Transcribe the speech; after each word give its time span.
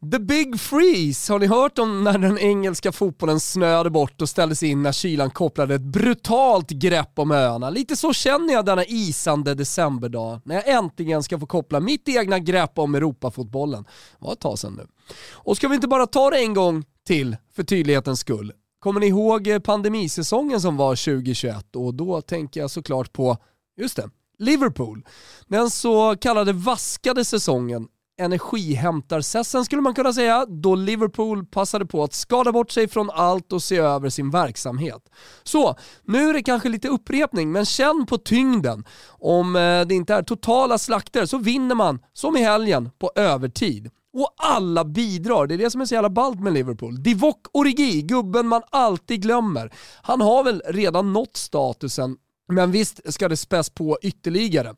The 0.00 0.18
Big 0.18 0.60
Freeze, 0.60 1.32
har 1.32 1.38
ni 1.38 1.46
hört 1.46 1.78
om 1.78 2.04
när 2.04 2.18
den 2.18 2.38
engelska 2.38 2.92
fotbollen 2.92 3.40
snöade 3.40 3.90
bort 3.90 4.22
och 4.22 4.28
ställdes 4.28 4.62
in 4.62 4.82
när 4.82 4.92
kylan 4.92 5.30
kopplade 5.30 5.74
ett 5.74 5.80
brutalt 5.80 6.70
grepp 6.70 7.18
om 7.18 7.30
öarna? 7.30 7.70
Lite 7.70 7.96
så 7.96 8.12
känner 8.12 8.54
jag 8.54 8.64
denna 8.64 8.84
isande 8.84 9.54
decemberdag, 9.54 10.40
när 10.44 10.54
jag 10.54 10.68
äntligen 10.68 11.22
ska 11.22 11.38
få 11.38 11.46
koppla 11.46 11.80
mitt 11.80 12.08
egna 12.08 12.38
grepp 12.38 12.78
om 12.78 12.94
Europafotbollen. 12.94 13.82
Det 13.82 14.24
var 14.26 14.32
ett 14.32 14.40
tag 14.40 14.58
sedan 14.58 14.74
nu. 14.74 14.86
Och 15.32 15.56
ska 15.56 15.68
vi 15.68 15.74
inte 15.74 15.88
bara 15.88 16.06
ta 16.06 16.30
det 16.30 16.38
en 16.38 16.54
gång 16.54 16.84
till, 17.06 17.36
för 17.52 17.62
tydlighetens 17.62 18.20
skull? 18.20 18.52
Kommer 18.78 19.00
ni 19.00 19.06
ihåg 19.06 19.46
eh, 19.46 19.58
pandemisäsongen 19.58 20.60
som 20.60 20.76
var 20.76 20.96
2021? 20.96 21.76
Och 21.76 21.94
då 21.94 22.20
tänker 22.20 22.60
jag 22.60 22.70
såklart 22.70 23.12
på, 23.12 23.36
just 23.76 23.96
det, 23.96 24.10
Liverpool. 24.38 25.04
Den 25.48 25.70
så 25.70 26.16
kallade 26.16 26.52
vaskade 26.52 27.24
säsongen 27.24 27.88
energihämtarsessen 28.20 29.64
skulle 29.64 29.82
man 29.82 29.94
kunna 29.94 30.12
säga, 30.12 30.46
då 30.48 30.74
Liverpool 30.74 31.46
passade 31.46 31.86
på 31.86 32.02
att 32.02 32.14
skada 32.14 32.52
bort 32.52 32.70
sig 32.70 32.88
från 32.88 33.10
allt 33.10 33.52
och 33.52 33.62
se 33.62 33.76
över 33.76 34.08
sin 34.08 34.30
verksamhet. 34.30 35.02
Så, 35.42 35.74
nu 36.04 36.28
är 36.28 36.34
det 36.34 36.42
kanske 36.42 36.68
lite 36.68 36.88
upprepning, 36.88 37.52
men 37.52 37.64
känn 37.64 38.06
på 38.06 38.18
tyngden. 38.18 38.84
Om 39.08 39.56
eh, 39.56 39.86
det 39.86 39.94
inte 39.94 40.14
är 40.14 40.22
totala 40.22 40.78
slakter 40.78 41.26
så 41.26 41.38
vinner 41.38 41.74
man, 41.74 41.98
som 42.12 42.36
i 42.36 42.42
helgen, 42.42 42.90
på 42.98 43.12
övertid. 43.14 43.90
Och 44.12 44.34
alla 44.36 44.84
bidrar, 44.84 45.46
det 45.46 45.54
är 45.54 45.58
det 45.58 45.70
som 45.70 45.80
är 45.80 45.84
så 45.84 45.94
jävla 45.94 46.10
ballt 46.10 46.40
med 46.40 46.52
Liverpool. 46.52 47.02
Divock 47.02 47.46
Origi, 47.52 48.02
gubben 48.02 48.46
man 48.46 48.62
alltid 48.70 49.22
glömmer. 49.22 49.72
Han 50.02 50.20
har 50.20 50.44
väl 50.44 50.62
redan 50.66 51.12
nått 51.12 51.36
statusen 51.36 52.16
men 52.50 52.70
visst 52.70 53.12
ska 53.12 53.28
det 53.28 53.36
späs 53.36 53.70
på 53.70 53.98
ytterligare. 54.02 54.74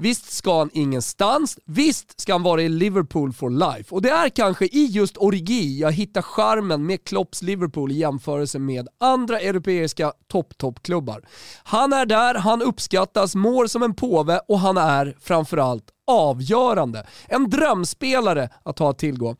Visst 0.00 0.32
ska 0.32 0.58
han 0.58 0.70
ingenstans, 0.72 1.58
visst 1.64 2.20
ska 2.20 2.32
han 2.32 2.42
vara 2.42 2.62
i 2.62 2.68
Liverpool 2.68 3.32
for 3.32 3.50
life. 3.50 3.94
Och 3.94 4.02
det 4.02 4.10
är 4.10 4.28
kanske 4.28 4.64
i 4.64 4.86
just 4.86 5.16
Origi 5.16 5.80
jag 5.80 5.92
hittar 5.92 6.22
charmen 6.22 6.86
med 6.86 7.04
Klopps 7.04 7.42
Liverpool 7.42 7.92
i 7.92 7.94
jämförelse 7.94 8.58
med 8.58 8.88
andra 9.00 9.40
europeiska 9.40 10.12
topp-toppklubbar. 10.28 11.22
Han 11.62 11.92
är 11.92 12.06
där, 12.06 12.34
han 12.34 12.62
uppskattas, 12.62 13.34
mår 13.34 13.66
som 13.66 13.82
en 13.82 13.94
påve 13.94 14.40
och 14.48 14.58
han 14.58 14.76
är 14.76 15.16
framförallt 15.20 15.84
avgörande. 16.10 17.06
En 17.28 17.50
drömspelare 17.50 18.48
att 18.62 18.78
ha 18.78 18.90
att 18.90 18.98
tillgå. 18.98 19.36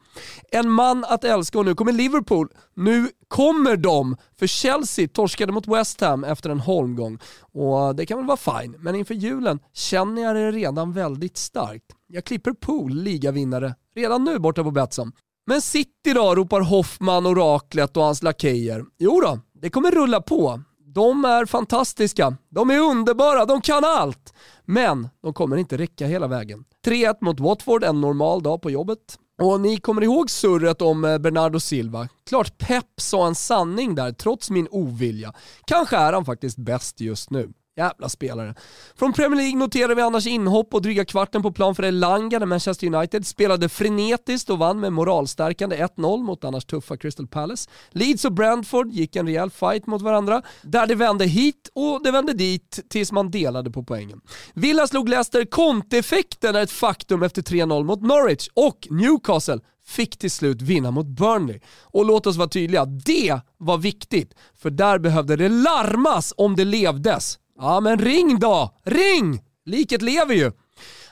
En 0.52 0.70
man 0.70 1.04
att 1.04 1.24
älska 1.24 1.58
och 1.58 1.64
nu 1.64 1.74
kommer 1.74 1.92
Liverpool. 1.92 2.48
Nu 2.74 3.08
kommer 3.28 3.76
de, 3.76 4.16
för 4.38 4.46
Chelsea 4.46 5.08
torskade 5.08 5.52
mot 5.52 5.68
West 5.68 6.00
Ham 6.00 6.24
efter 6.24 6.50
en 6.50 6.60
holmgång. 6.60 7.18
Och 7.52 7.96
det 7.96 8.06
kan 8.06 8.18
väl 8.18 8.26
vara 8.26 8.60
fine, 8.62 8.76
men 8.78 8.94
inför 8.94 9.14
julen 9.14 9.58
känner 9.72 10.22
jag 10.22 10.36
det 10.36 10.49
redan 10.52 10.92
väldigt 10.92 11.36
starkt. 11.36 11.84
Jag 12.06 12.24
klipper 12.24 12.52
pool, 12.52 12.94
ligavinnare, 12.94 13.74
redan 13.94 14.24
nu 14.24 14.38
borta 14.38 14.64
på 14.64 14.70
Betsson. 14.70 15.12
Men 15.46 15.60
City 15.60 16.12
då, 16.14 16.34
ropar 16.34 16.60
Hoffman, 16.60 17.26
oraklet 17.26 17.96
och 17.96 18.02
hans 18.02 18.22
lakejer. 18.22 18.84
Jo 18.98 19.20
då, 19.20 19.38
det 19.52 19.70
kommer 19.70 19.90
rulla 19.90 20.20
på. 20.20 20.60
De 20.94 21.24
är 21.24 21.46
fantastiska, 21.46 22.36
de 22.48 22.70
är 22.70 22.78
underbara, 22.78 23.44
de 23.44 23.60
kan 23.60 23.84
allt. 23.84 24.34
Men 24.64 25.08
de 25.22 25.32
kommer 25.32 25.56
inte 25.56 25.76
räcka 25.76 26.06
hela 26.06 26.26
vägen. 26.26 26.64
3-1 26.86 27.14
mot 27.20 27.40
Watford 27.40 27.84
en 27.84 28.00
normal 28.00 28.42
dag 28.42 28.62
på 28.62 28.70
jobbet. 28.70 28.98
Och 29.42 29.60
ni 29.60 29.76
kommer 29.76 30.02
ihåg 30.02 30.30
surret 30.30 30.82
om 30.82 31.04
eh, 31.04 31.18
Bernardo 31.18 31.60
Silva? 31.60 32.08
Klart 32.28 32.58
Pep 32.58 32.84
sa 32.96 33.26
en 33.26 33.34
sanning 33.34 33.94
där 33.94 34.12
trots 34.12 34.50
min 34.50 34.68
ovilja. 34.70 35.32
Kanske 35.64 35.96
är 35.96 36.12
han 36.12 36.24
faktiskt 36.24 36.58
bäst 36.58 37.00
just 37.00 37.30
nu. 37.30 37.52
Jävla 37.76 38.08
spelare. 38.08 38.54
Från 38.96 39.12
Premier 39.12 39.36
League 39.36 39.58
noterar 39.58 39.94
vi 39.94 40.02
annars 40.02 40.26
inhopp 40.26 40.74
och 40.74 40.82
dryga 40.82 41.04
kvarten 41.04 41.42
på 41.42 41.52
plan 41.52 41.74
för 41.74 41.82
Elanga 41.82 42.38
när 42.38 42.46
Manchester 42.46 42.94
United 42.94 43.26
spelade 43.26 43.68
frenetiskt 43.68 44.50
och 44.50 44.58
vann 44.58 44.80
med 44.80 44.92
moralstärkande 44.92 45.76
1-0 45.76 46.22
mot 46.22 46.44
annars 46.44 46.64
tuffa 46.64 46.96
Crystal 46.96 47.26
Palace. 47.26 47.70
Leeds 47.90 48.24
och 48.24 48.32
Brentford 48.32 48.92
gick 48.92 49.16
en 49.16 49.26
rejäl 49.26 49.50
fight 49.50 49.86
mot 49.86 50.02
varandra, 50.02 50.42
där 50.62 50.86
det 50.86 50.94
vände 50.94 51.24
hit 51.24 51.70
och 51.74 52.02
det 52.04 52.10
vände 52.10 52.32
dit 52.32 52.80
tills 52.88 53.12
man 53.12 53.30
delade 53.30 53.70
på 53.70 53.82
poängen. 53.82 54.20
Villa 54.54 54.86
slog 54.86 55.08
Leicester, 55.08 55.44
Conte-effekten 55.44 56.56
är 56.56 56.62
ett 56.62 56.70
faktum 56.70 57.22
efter 57.22 57.42
3-0 57.42 57.84
mot 57.84 58.02
Norwich 58.02 58.48
och 58.54 58.86
Newcastle 58.90 59.60
fick 59.84 60.18
till 60.18 60.30
slut 60.30 60.62
vinna 60.62 60.90
mot 60.90 61.06
Burnley. 61.06 61.60
Och 61.82 62.06
låt 62.06 62.26
oss 62.26 62.36
vara 62.36 62.48
tydliga, 62.48 62.84
det 62.84 63.40
var 63.58 63.78
viktigt, 63.78 64.34
för 64.54 64.70
där 64.70 64.98
behövde 64.98 65.36
det 65.36 65.48
larmas 65.48 66.34
om 66.36 66.56
det 66.56 66.64
levdes. 66.64 67.38
Ja 67.60 67.80
men 67.80 67.98
ring 67.98 68.38
då! 68.38 68.74
Ring! 68.84 69.40
Liket 69.64 70.02
lever 70.02 70.34
ju. 70.34 70.52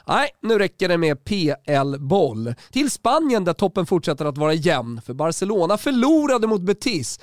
Nej, 0.07 0.31
nu 0.43 0.59
räcker 0.59 0.89
det 0.89 0.99
med 0.99 1.25
PL-boll. 1.25 2.55
Till 2.73 2.91
Spanien 2.91 3.45
där 3.45 3.53
toppen 3.53 3.87
fortsätter 3.87 4.25
att 4.25 4.39
vara 4.39 4.53
jämn, 4.53 5.01
för 5.07 5.15
Barcelona 5.15 5.77
förlorade 5.79 6.47
mot 6.47 6.61
Betis. 6.61 7.21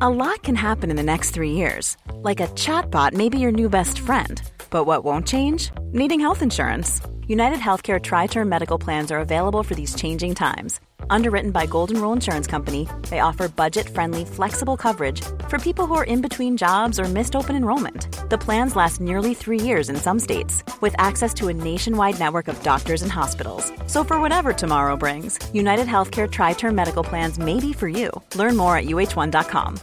A 0.00 0.08
lot 0.08 0.42
can 0.42 0.56
happen 0.56 0.90
in 0.90 0.96
the 0.96 1.02
next 1.02 1.34
three 1.34 1.52
years. 1.52 1.96
Like 2.24 2.44
a 2.44 2.48
chatbot 2.56 3.12
maybe 3.12 3.38
your 3.38 3.52
new 3.52 3.70
best 3.70 3.98
friend. 3.98 4.42
But 4.70 4.86
what 4.86 5.04
won't 5.04 5.28
change? 5.28 5.72
Needing 5.92 6.20
health 6.20 6.42
insurance. 6.42 7.02
United 7.28 7.58
Healthcare 7.58 8.00
Tri-Term 8.00 8.48
Medical 8.48 8.78
Plans 8.84 9.12
are 9.12 9.20
available 9.20 9.62
for 9.62 9.74
these 9.74 9.94
changing 9.94 10.34
times. 10.34 10.80
Underwritten 11.12 11.50
by 11.50 11.66
Golden 11.66 12.00
Rule 12.00 12.14
Insurance 12.14 12.46
Company, 12.46 12.88
they 13.10 13.20
offer 13.20 13.46
budget-friendly, 13.48 14.24
flexible 14.24 14.76
coverage 14.76 15.20
for 15.48 15.58
people 15.58 15.86
who 15.86 15.94
are 15.94 16.04
in 16.04 16.22
between 16.22 16.56
jobs 16.56 16.98
or 16.98 17.04
missed 17.04 17.36
open 17.36 17.54
enrollment. 17.54 18.06
The 18.30 18.38
plans 18.38 18.76
last 18.76 19.00
nearly 19.00 19.34
three 19.34 19.60
years 19.60 19.90
in 19.90 19.96
some 19.96 20.18
states, 20.18 20.64
with 20.80 20.94
access 20.98 21.34
to 21.34 21.48
a 21.48 21.52
nationwide 21.52 22.18
network 22.18 22.48
of 22.48 22.62
doctors 22.62 23.02
and 23.02 23.12
hospitals. 23.12 23.72
So 23.86 24.04
for 24.04 24.20
whatever 24.20 24.52
tomorrow 24.52 24.96
brings, 24.96 25.38
United 25.52 25.86
Healthcare 25.86 26.28
Tri-Term 26.30 26.74
Medical 26.74 27.04
Plans 27.04 27.38
may 27.38 27.60
be 27.60 27.72
for 27.74 27.88
you. 27.88 28.10
Learn 28.34 28.56
more 28.56 28.76
at 28.78 28.84
uh1.com. 28.84 29.78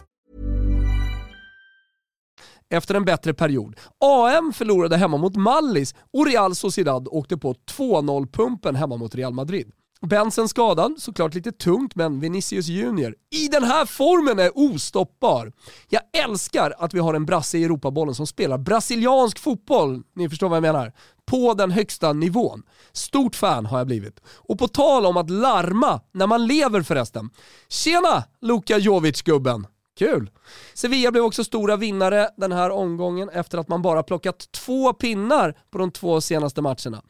Efter 2.71 2.95
en 2.95 3.05
bättre 3.05 3.33
period. 3.33 3.75
AM 4.05 4.53
förlorade 4.53 4.97
hemma 4.97 5.17
mot 5.17 5.35
Mallis 5.35 5.95
och 6.13 6.27
Real 6.27 6.55
Sociedad 6.55 7.07
åkte 7.07 7.37
på 7.37 7.53
2-0-pumpen 7.53 8.75
hemma 8.75 8.97
mot 8.97 9.15
Real 9.15 9.33
Madrid. 9.33 9.71
Bensen 10.05 10.49
skadad, 10.49 10.93
såklart 10.97 11.33
lite 11.33 11.51
tungt, 11.51 11.95
men 11.95 12.19
Vinicius 12.19 12.67
Junior 12.67 13.15
i 13.31 13.47
den 13.47 13.63
här 13.63 13.85
formen 13.85 14.39
är 14.39 14.57
ostoppbar. 14.57 15.51
Jag 15.89 16.01
älskar 16.23 16.73
att 16.77 16.93
vi 16.93 16.99
har 16.99 17.13
en 17.13 17.25
brasse 17.25 17.57
i 17.57 17.63
Europabollen 17.63 18.15
som 18.15 18.27
spelar 18.27 18.57
brasiliansk 18.57 19.39
fotboll, 19.39 20.03
ni 20.15 20.29
förstår 20.29 20.49
vad 20.49 20.55
jag 20.55 20.61
menar, 20.61 20.93
på 21.25 21.53
den 21.53 21.71
högsta 21.71 22.13
nivån. 22.13 22.63
Stort 22.91 23.35
fan 23.35 23.65
har 23.65 23.77
jag 23.77 23.87
blivit. 23.87 24.19
Och 24.27 24.59
på 24.59 24.67
tal 24.67 25.05
om 25.05 25.17
att 25.17 25.29
larma 25.29 26.01
när 26.11 26.27
man 26.27 26.47
lever 26.47 26.81
förresten. 26.81 27.29
Tjena 27.69 28.23
Luka 28.41 28.77
Jovic-gubben! 28.77 29.67
Kul! 29.97 30.29
Sevilla 30.73 31.11
blev 31.11 31.23
också 31.23 31.43
stora 31.43 31.75
vinnare 31.75 32.29
den 32.37 32.51
här 32.51 32.69
omgången 32.69 33.29
efter 33.29 33.57
att 33.57 33.67
man 33.67 33.81
bara 33.81 34.03
plockat 34.03 34.51
två 34.51 34.93
pinnar 34.93 35.57
på 35.71 35.77
de 35.77 35.91
två 35.91 36.21
senaste 36.21 36.61
matcherna. 36.61 37.01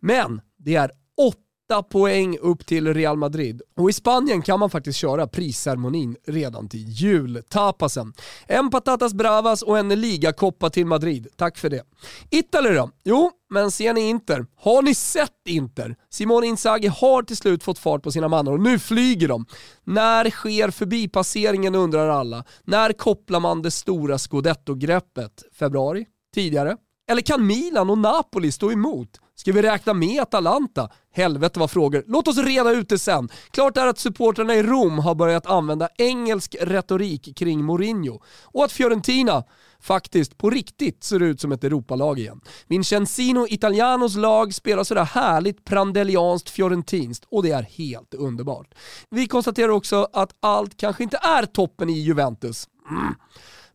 Men 0.00 0.40
det 0.58 0.74
är 0.74 0.90
åtta 1.18 1.49
8 1.70 1.82
poäng 1.82 2.38
upp 2.38 2.66
till 2.66 2.94
Real 2.94 3.16
Madrid. 3.16 3.62
Och 3.76 3.90
i 3.90 3.92
Spanien 3.92 4.42
kan 4.42 4.60
man 4.60 4.70
faktiskt 4.70 4.98
köra 4.98 5.26
prisceremonin 5.26 6.16
redan 6.26 6.68
till 6.68 6.84
jultapasen. 6.88 8.12
En 8.46 8.70
patatas 8.70 9.14
bravas 9.14 9.62
och 9.62 9.78
en 9.78 9.88
ligakoppa 9.88 10.70
till 10.70 10.86
Madrid. 10.86 11.28
Tack 11.36 11.58
för 11.58 11.70
det. 11.70 11.82
Italy 12.30 12.70
då? 12.70 12.90
Jo, 13.04 13.30
men 13.50 13.70
ser 13.70 13.94
ni 13.94 14.08
Inter? 14.08 14.46
Har 14.56 14.82
ni 14.82 14.94
sett 14.94 15.30
Inter? 15.48 15.96
Simone 16.10 16.46
Inzaghi 16.46 16.88
har 16.88 17.22
till 17.22 17.36
slut 17.36 17.62
fått 17.62 17.78
fart 17.78 18.02
på 18.02 18.12
sina 18.12 18.28
mannar 18.28 18.52
och 18.52 18.60
nu 18.60 18.78
flyger 18.78 19.28
de. 19.28 19.46
När 19.84 20.30
sker 20.30 20.70
förbipasseringen 20.70 21.74
undrar 21.74 22.08
alla. 22.08 22.44
När 22.64 22.92
kopplar 22.92 23.40
man 23.40 23.62
det 23.62 23.70
stora 23.70 24.18
scudetto-greppet? 24.18 25.42
Februari? 25.58 26.06
Tidigare? 26.34 26.76
Eller 27.10 27.22
kan 27.22 27.46
Milan 27.46 27.90
och 27.90 27.98
Napoli 27.98 28.52
stå 28.52 28.72
emot? 28.72 29.20
Ska 29.34 29.52
vi 29.52 29.62
räkna 29.62 29.94
med 29.94 30.22
Atalanta? 30.22 30.88
Helvete 31.12 31.60
vad 31.60 31.70
frågor. 31.70 32.04
Låt 32.06 32.28
oss 32.28 32.38
reda 32.38 32.70
ut 32.70 32.88
det 32.88 32.98
sen. 32.98 33.28
Klart 33.50 33.76
är 33.76 33.86
att 33.86 33.98
supportrarna 33.98 34.54
i 34.54 34.62
Rom 34.62 34.98
har 34.98 35.14
börjat 35.14 35.46
använda 35.46 35.88
engelsk 35.98 36.56
retorik 36.60 37.36
kring 37.36 37.64
Mourinho 37.64 38.22
och 38.42 38.64
att 38.64 38.72
Fiorentina 38.72 39.44
faktiskt 39.80 40.38
på 40.38 40.50
riktigt 40.50 41.04
ser 41.04 41.22
ut 41.22 41.40
som 41.40 41.52
ett 41.52 41.64
Europalag 41.64 42.18
igen. 42.18 42.40
Vincenzino 42.66 43.46
Italianos 43.48 44.16
lag 44.16 44.54
spelar 44.54 44.84
sådär 44.84 45.04
härligt 45.04 45.64
prandelianskt 45.64 46.50
fiorentinskt 46.50 47.24
och 47.30 47.42
det 47.42 47.50
är 47.50 47.62
helt 47.62 48.14
underbart. 48.14 48.74
Vi 49.10 49.26
konstaterar 49.26 49.68
också 49.68 50.08
att 50.12 50.30
allt 50.40 50.76
kanske 50.76 51.02
inte 51.02 51.18
är 51.22 51.46
toppen 51.46 51.90
i 51.90 51.98
Juventus. 52.00 52.68
Mm. 52.90 53.14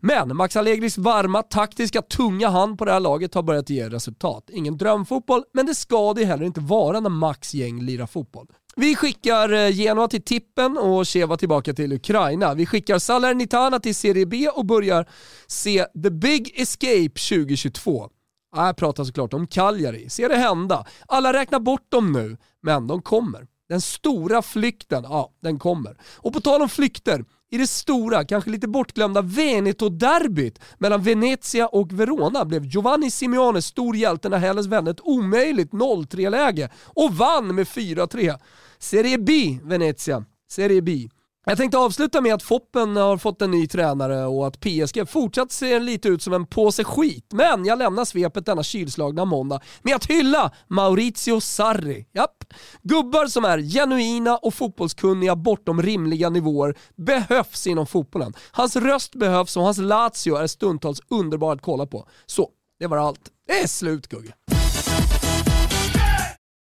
Men 0.08 0.38
Max 0.38 0.56
Allegris 0.56 0.98
varma, 0.98 1.44
taktiska, 1.44 2.02
tunga 2.02 2.50
hand 2.50 2.78
på 2.78 2.86
det 2.86 2.92
här 2.92 3.00
laget 3.00 3.34
har 3.34 3.44
börjat 3.44 3.70
ge 3.70 3.90
resultat. 3.90 4.50
Ingen 4.54 4.78
drömfotboll, 4.78 5.44
men 5.54 5.66
det 5.66 5.76
ska 5.76 6.14
det 6.14 6.26
heller 6.26 6.46
inte 6.46 6.60
vara 6.60 7.00
när 7.00 7.10
Max 7.10 7.54
gäng 7.54 7.82
lirar 7.82 8.08
fotboll. 8.08 8.48
Vi 8.76 8.96
skickar 8.96 9.54
eh, 9.54 9.70
Genoa 9.70 10.08
till 10.08 10.22
tippen 10.22 10.78
och 10.78 11.08
Cheva 11.08 11.38
tillbaka 11.38 11.74
till 11.74 11.94
Ukraina. 11.94 12.54
Vi 12.54 12.66
skickar 12.66 13.00
Salernitana 13.00 13.80
till 13.80 13.96
Serie 13.96 14.26
B 14.26 14.50
och 14.50 14.66
börjar 14.66 15.06
se 15.48 15.86
The 16.04 16.10
Big 16.10 16.62
Escape 16.62 17.10
2022. 17.30 18.10
Jag 18.56 18.78
pratar 18.78 19.04
såklart 19.04 19.34
om 19.34 19.48
Cagliari. 19.48 20.10
Se 20.10 20.28
det 20.28 20.38
hända. 20.38 20.86
Alla 21.08 21.34
räknar 21.34 21.60
bort 21.60 21.92
dem 21.92 22.12
nu, 22.12 22.38
men 22.62 22.88
de 22.88 23.02
kommer. 23.02 23.48
Den 23.70 23.82
stora 23.82 24.42
flykten, 24.42 25.04
ja, 25.04 25.32
den 25.42 25.60
kommer. 25.60 25.98
Och 26.16 26.34
på 26.34 26.42
tal 26.42 26.62
om 26.62 26.70
flykter, 26.70 27.26
i 27.56 27.58
det 27.58 27.68
stora, 27.68 28.26
kanske 28.26 28.50
lite 28.50 28.68
bortglömda 28.68 29.22
Veneto-derbyt 29.22 30.60
mellan 30.78 31.02
Venezia 31.02 31.68
och 31.68 31.94
Verona 31.94 32.46
blev 32.46 32.66
Giovanni 32.66 33.12
Simeone 33.12 33.62
stor 33.62 33.96
hjälte 33.96 34.30
när 34.30 34.38
Hellas 34.38 34.68
vände 34.68 34.92
ett 34.92 35.02
omöjligt 35.02 35.72
0-3-läge 35.72 36.70
och 36.84 37.14
vann 37.14 37.56
med 37.56 37.68
4-3. 37.68 38.40
Serie 38.80 39.18
B, 39.18 39.60
Venezia. 39.64 40.26
Serie 40.50 40.82
B. 40.82 41.10
Jag 41.48 41.58
tänkte 41.58 41.78
avsluta 41.78 42.22
med 42.22 42.34
att 42.34 42.44
Foppen 42.44 42.96
har 42.96 43.18
fått 43.18 43.42
en 43.42 43.52
ny 43.52 43.68
tränare 43.68 44.26
och 44.26 44.48
att 44.48 44.60
PSG 44.60 45.10
fortsatt 45.10 45.52
ser 45.52 45.80
lite 45.80 46.08
ut 46.08 46.22
som 46.22 46.34
en 46.34 46.46
påse 46.46 46.84
skit. 46.84 47.26
Men 47.34 47.66
jag 47.66 47.80
lämnar 47.80 48.06
svepet 48.06 48.46
denna 48.46 48.64
kylslagna 48.64 49.26
måndag 49.26 49.60
med 49.82 49.96
att 49.96 50.06
hylla 50.06 50.52
Maurizio 50.68 51.40
Sarri. 51.42 52.08
Japp. 52.14 52.54
Gubbar 52.82 53.28
som 53.28 53.46
är 53.46 53.60
genuina 53.60 54.38
och 54.38 54.54
fotbollskunniga 54.54 55.36
bortom 55.36 55.82
rimliga 55.82 56.30
nivåer 56.30 56.78
behövs 56.96 57.68
inom 57.68 57.88
fotbollen. 57.88 58.34
Hans 58.52 58.76
röst 58.76 59.16
behövs 59.16 59.58
och 59.58 59.64
hans 59.64 59.78
Lazio 59.78 60.36
är 60.36 60.48
stundtals 60.48 61.02
underbar 61.10 61.54
att 61.54 61.62
kolla 61.62 61.86
på. 61.86 62.08
Så, 62.26 62.50
det 62.80 62.88
var 62.88 62.98
allt. 62.98 63.22
Det 63.48 63.60
är 63.60 63.68
slut 63.68 64.08
Gugge. 64.08 64.34